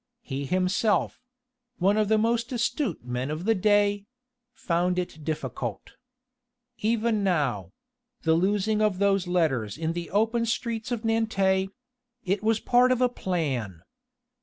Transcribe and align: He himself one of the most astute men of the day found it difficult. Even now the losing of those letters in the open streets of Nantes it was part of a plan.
He 0.23 0.45
himself 0.45 1.21
one 1.77 1.95
of 1.95 2.07
the 2.07 2.17
most 2.17 2.51
astute 2.51 3.05
men 3.05 3.29
of 3.29 3.45
the 3.45 3.53
day 3.53 4.07
found 4.51 4.97
it 4.97 5.23
difficult. 5.23 5.91
Even 6.79 7.23
now 7.23 7.71
the 8.23 8.33
losing 8.33 8.81
of 8.81 8.97
those 8.97 9.27
letters 9.27 9.77
in 9.77 9.93
the 9.93 10.09
open 10.09 10.47
streets 10.47 10.91
of 10.91 11.05
Nantes 11.05 11.69
it 12.25 12.41
was 12.41 12.59
part 12.59 12.91
of 12.91 12.99
a 12.99 13.09
plan. 13.09 13.83